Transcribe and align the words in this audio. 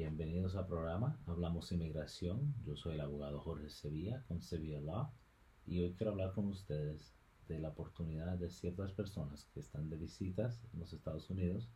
Bienvenidos 0.00 0.56
al 0.56 0.66
programa 0.66 1.20
Hablamos 1.26 1.72
Inmigración. 1.72 2.54
Yo 2.64 2.74
soy 2.74 2.94
el 2.94 3.02
abogado 3.02 3.38
Jorge 3.38 3.68
Sevilla 3.68 4.24
con 4.28 4.40
Sevilla 4.40 4.80
Law 4.80 5.12
y 5.66 5.82
hoy 5.82 5.92
quiero 5.92 6.12
hablar 6.12 6.32
con 6.32 6.46
ustedes 6.46 7.14
de 7.48 7.58
la 7.58 7.68
oportunidad 7.68 8.38
de 8.38 8.48
ciertas 8.48 8.92
personas 8.92 9.44
que 9.52 9.60
están 9.60 9.90
de 9.90 9.98
visitas 9.98 10.64
en 10.72 10.80
los 10.80 10.94
Estados 10.94 11.28
Unidos 11.28 11.68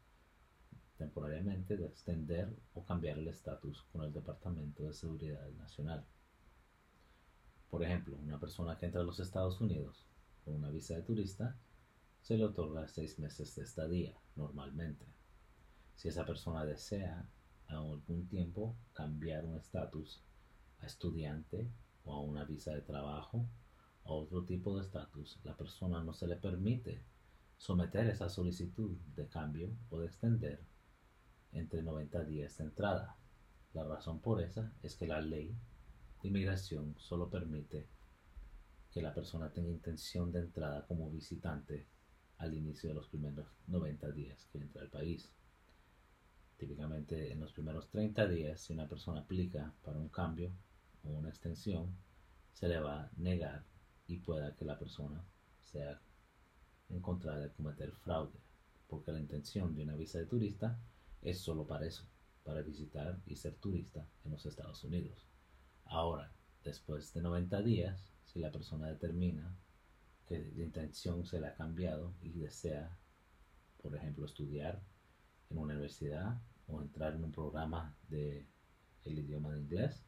temporariamente 0.96 1.76
de 1.76 1.84
extender 1.84 2.56
o 2.72 2.82
cambiar 2.82 3.18
el 3.18 3.29
estatus 3.29 3.82
con 3.93 4.02
el 4.05 4.12
Departamento 4.14 4.84
de 4.84 4.95
Seguridad 4.95 5.46
Nacional. 5.59 6.06
Por 7.68 7.84
ejemplo, 7.84 8.16
una 8.16 8.41
persona 8.41 8.79
que 8.79 8.86
entra 8.86 9.02
a 9.02 9.04
los 9.04 9.20
Estados 9.20 9.61
Unidos 9.61 10.06
con 10.46 10.54
una 10.54 10.70
visa 10.70 10.95
de 10.95 11.02
turista 11.02 11.59
se 12.22 12.38
le 12.38 12.46
otorga 12.46 12.88
seis 12.88 13.18
meses 13.18 13.54
de 13.54 13.64
estadía 13.64 14.18
normalmente. 14.34 15.04
Si 15.95 16.09
esa 16.09 16.25
persona 16.25 16.64
desea 16.64 17.29
a 17.69 17.77
algún 17.77 18.27
tiempo 18.29 18.77
cambiar 18.93 19.45
un 19.45 19.57
estatus 19.57 20.22
a 20.81 20.86
estudiante 20.86 21.71
o 22.05 22.13
a 22.13 22.21
una 22.21 22.45
visa 22.45 22.72
de 22.72 22.82
trabajo 22.82 23.46
o 24.05 24.21
otro 24.21 24.45
tipo 24.45 24.77
de 24.77 24.82
estatus, 24.82 25.39
la 25.45 25.57
persona 25.57 26.03
no 26.03 26.13
se 26.13 26.27
le 26.27 26.36
permite 26.36 27.03
someter 27.57 28.07
esa 28.08 28.29
solicitud 28.29 28.96
de 29.17 29.27
cambio 29.29 29.71
o 29.91 29.99
de 29.99 30.07
extender 30.07 30.61
entre 31.53 31.82
90 31.82 32.25
días 32.25 32.58
de 32.58 32.64
entrada. 32.64 33.17
La 33.72 33.84
razón 33.84 34.20
por 34.20 34.42
esa 34.42 34.72
es 34.83 34.97
que 34.97 35.06
la 35.06 35.20
ley 35.20 35.56
de 36.22 36.28
inmigración 36.28 36.94
solo 36.98 37.31
permite 37.31 37.89
que 38.92 39.03
la 39.03 39.14
persona 39.14 39.50
tenga 39.53 39.70
intención 39.70 40.31
de 40.31 40.41
entrada 40.41 40.86
como 40.86 41.11
visitante 41.11 41.86
al 42.39 42.55
inicio 42.55 42.91
de 42.91 42.94
los 42.94 43.08
primeros 43.08 43.47
90 43.67 44.11
días 44.12 44.47
que 44.53 44.58
entra 44.58 44.83
al 44.83 44.91
país. 44.91 45.33
En 47.11 47.41
los 47.41 47.53
primeros 47.53 47.91
30 47.91 48.27
días, 48.28 48.61
si 48.61 48.72
una 48.72 48.89
persona 48.89 49.20
aplica 49.20 49.75
para 49.84 49.98
un 49.98 50.08
cambio 50.08 50.50
o 51.03 51.11
una 51.11 51.28
extensión, 51.28 51.94
se 52.55 52.66
le 52.66 52.80
va 52.80 53.02
a 53.02 53.10
negar 53.19 53.62
y 54.06 54.19
pueda 54.19 54.56
que 54.56 54.64
la 54.64 54.78
persona 54.78 55.22
sea 55.60 56.00
encontrada 56.88 57.41
de 57.41 57.52
cometer 57.52 57.92
fraude, 57.92 58.38
porque 58.88 59.12
la 59.12 59.20
intención 59.20 59.75
de 59.75 59.82
una 59.82 59.97
visa 59.97 60.19
de 60.19 60.27
turista 60.27 60.78
es 61.20 61.41
solo 61.41 61.66
para 61.66 61.86
eso, 61.86 62.05
para 62.42 62.62
visitar 62.62 63.20
y 63.27 63.36
ser 63.36 63.56
turista 63.56 64.08
en 64.25 64.30
los 64.30 64.47
Estados 64.47 64.82
Unidos. 64.84 65.27
Ahora, 65.84 66.32
después 66.62 67.12
de 67.12 67.20
90 67.20 67.60
días, 67.60 68.14
si 68.25 68.38
la 68.38 68.50
persona 68.50 68.88
determina 68.88 69.55
que 70.27 70.38
la 70.38 70.64
intención 70.64 71.27
se 71.27 71.38
le 71.38 71.48
ha 71.48 71.55
cambiado 71.55 72.14
y 72.22 72.30
desea, 72.30 72.97
por 73.82 73.94
ejemplo, 73.94 74.25
estudiar 74.25 74.80
en 75.50 75.58
una 75.58 75.75
universidad 75.75 76.41
o 76.68 76.80
entrar 76.80 77.14
en 77.14 77.24
un 77.24 77.32
programa 77.32 77.94
de 78.08 78.46
el 79.04 79.18
idioma 79.18 79.52
de 79.52 79.60
inglés, 79.60 80.04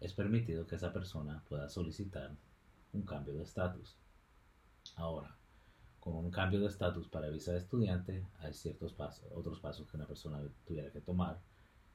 es 0.00 0.12
permitido 0.14 0.66
que 0.66 0.76
esa 0.76 0.92
persona 0.92 1.44
pueda 1.48 1.68
solicitar 1.68 2.34
un 2.92 3.02
cambio 3.02 3.34
de 3.34 3.44
estatus. 3.44 3.96
Ahora, 4.96 5.36
con 6.00 6.16
un 6.16 6.30
cambio 6.30 6.60
de 6.60 6.66
estatus 6.66 7.08
para 7.08 7.28
visa 7.28 7.52
de 7.52 7.58
estudiante, 7.58 8.26
hay 8.38 8.54
ciertos 8.54 8.94
pasos, 8.94 9.26
otros 9.32 9.60
pasos 9.60 9.88
que 9.88 9.96
una 9.96 10.06
persona 10.06 10.40
tuviera 10.66 10.90
que 10.90 11.00
tomar 11.00 11.38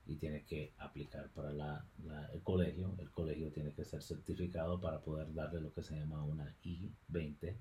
y 0.08 0.16
tiene 0.18 0.44
que 0.46 0.74
aplicar 0.78 1.30
para 1.30 1.84
el 2.32 2.42
colegio. 2.44 2.96
El 3.00 3.10
colegio 3.10 3.52
tiene 3.52 3.74
que 3.74 3.84
ser 3.84 4.04
certificado 4.04 4.80
para 4.80 5.02
poder 5.02 5.34
darle 5.34 5.62
lo 5.62 5.74
que 5.74 5.82
se 5.82 5.96
llama 5.96 6.24
una 6.24 6.56
I-20 6.64 7.56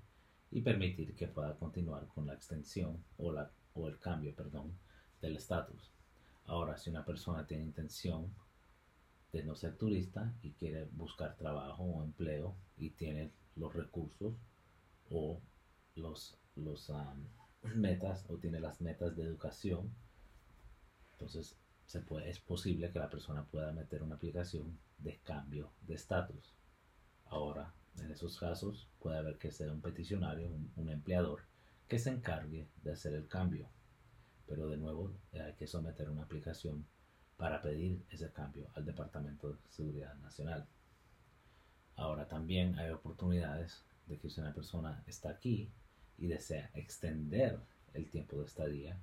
y 0.50 0.60
permitir 0.60 1.14
que 1.14 1.28
pueda 1.28 1.56
continuar 1.56 2.06
con 2.08 2.26
la 2.26 2.34
extensión 2.34 3.02
o, 3.16 3.32
la, 3.32 3.50
o 3.72 3.88
el 3.88 3.98
cambio, 3.98 4.34
perdón, 4.34 4.78
del 5.22 5.36
estatus. 5.36 5.90
Ahora, 6.46 6.76
si 6.76 6.90
una 6.90 7.04
persona 7.04 7.46
tiene 7.46 7.64
intención 7.64 8.32
de 9.32 9.44
no 9.44 9.54
ser 9.54 9.76
turista 9.76 10.32
y 10.42 10.52
quiere 10.52 10.84
buscar 10.92 11.36
trabajo 11.36 11.82
o 11.82 12.04
empleo 12.04 12.54
y 12.76 12.90
tiene 12.90 13.32
los 13.56 13.74
recursos 13.74 14.34
o 15.10 15.40
los, 15.96 16.38
los 16.56 16.92
metas 17.74 18.24
o 18.28 18.36
tiene 18.36 18.60
las 18.60 18.80
metas 18.80 19.16
de 19.16 19.24
educación, 19.24 19.90
entonces 21.12 21.56
es 22.26 22.40
posible 22.40 22.90
que 22.90 22.98
la 22.98 23.10
persona 23.10 23.44
pueda 23.44 23.72
meter 23.72 24.02
una 24.02 24.16
aplicación 24.16 24.78
de 24.98 25.18
cambio 25.18 25.70
de 25.82 25.94
estatus. 25.94 26.54
Ahora, 27.26 27.72
en 27.98 28.10
esos 28.10 28.38
casos 28.38 28.88
puede 28.98 29.18
haber 29.18 29.38
que 29.38 29.52
sea 29.52 29.72
un 29.72 29.80
peticionario, 29.80 30.50
un, 30.76 30.88
empleador, 30.88 31.42
que 31.88 31.98
se 31.98 32.10
encargue 32.10 32.68
de 32.82 32.92
hacer 32.92 33.14
el 33.14 33.28
cambio. 33.28 33.68
Pero 34.46 34.68
de 34.68 34.76
nuevo 34.76 35.12
hay 35.32 35.54
que 35.54 35.66
someter 35.66 36.10
una 36.10 36.22
aplicación 36.22 36.86
para 37.36 37.60
pedir 37.62 38.04
ese 38.10 38.30
cambio 38.32 38.68
al 38.74 38.84
Departamento 38.84 39.50
de 39.52 39.58
Seguridad 39.68 40.14
Nacional. 40.16 40.66
Ahora 41.96 42.26
también 42.26 42.78
hay 42.78 42.90
oportunidades 42.90 43.82
de 44.06 44.18
que 44.18 44.28
si 44.28 44.40
una 44.40 44.52
persona 44.52 45.02
está 45.06 45.30
aquí 45.30 45.70
y 46.18 46.26
desea 46.26 46.70
extender 46.74 47.58
el 47.92 48.08
tiempo 48.10 48.38
de 48.38 48.46
estadía, 48.46 48.98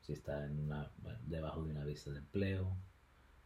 si 0.00 0.12
está 0.12 0.44
en 0.44 0.58
una, 0.58 0.90
debajo 1.26 1.62
de 1.62 1.70
una 1.70 1.84
visa 1.84 2.10
de 2.10 2.18
empleo, 2.18 2.76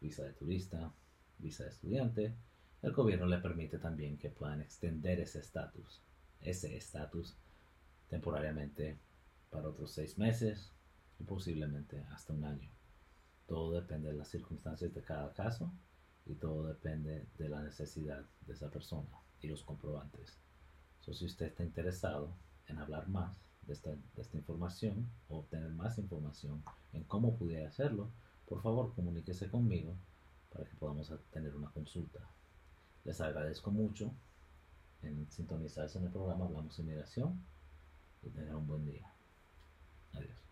visa 0.01 0.25
de 0.25 0.33
turista, 0.33 0.93
visa 1.39 1.65
de 1.65 1.71
estudiante, 1.71 2.35
el 2.83 2.93
gobierno 2.93 3.27
le 3.27 3.39
permite 3.39 3.79
también 3.79 4.17
que 4.17 4.31
puedan 4.31 4.61
extender 4.61 5.21
ese 5.21 5.41
estatus, 5.41 6.01
ese 6.41 6.77
estatus 6.77 7.35
temporariamente 8.09 8.97
para 9.51 9.69
otros 9.69 9.91
seis 9.91 10.19
meses 10.19 10.71
y 11.19 11.25
posiblemente 11.25 12.05
hasta 12.11 12.33
un 12.33 12.45
año. 12.45 12.71
Todo 13.47 13.73
depende 13.73 14.09
de 14.09 14.17
las 14.17 14.29
circunstancias 14.29 14.95
de 14.95 15.03
cada 15.03 15.33
caso 15.33 15.71
y 16.27 16.35
todo 16.35 16.67
depende 16.67 17.27
de 17.39 17.49
la 17.49 17.63
necesidad 17.63 18.25
de 18.47 18.53
esa 18.53 18.71
persona 18.71 19.09
y 19.41 19.49
los 19.49 19.63
comprobantes. 19.63 20.39
So, 21.01 21.15
si 21.15 21.27
usted 21.27 21.47
está 21.47 21.63
interesado 21.63 22.35
en 22.67 22.79
hablar 22.79 23.09
más 23.09 23.41
de 23.67 23.73
esta, 23.73 23.91
de 23.91 24.23
esta 24.23 24.37
información 24.37 25.09
o 25.29 25.39
obtener 25.39 25.71
más 25.71 25.99
información 25.99 26.63
en 26.93 27.05
cómo 27.05 27.37
pudiera 27.37 27.69
hacerlo, 27.69 28.11
por 28.49 28.63
favor 28.63 28.95
comuníquese 28.95 29.49
conmigo 29.49 29.95
para 30.53 30.65
que 30.65 30.77
podamos 30.77 31.13
tener 31.31 31.55
una 31.55 31.71
consulta. 31.71 32.21
Les 33.05 33.21
agradezco 33.21 33.71
mucho 33.71 34.13
en 35.03 35.31
sintonizarse 35.31 35.99
en 35.99 36.07
el 36.07 36.11
programa 36.11 36.47
Hablamos 36.47 36.79
Inmigración 36.79 37.41
y 38.23 38.31
tengan 38.31 38.57
un 38.57 38.67
buen 38.67 38.85
día. 38.85 39.07
Adiós. 40.15 40.46